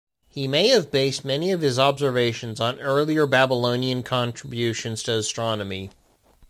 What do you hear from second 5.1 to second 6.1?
astronomy.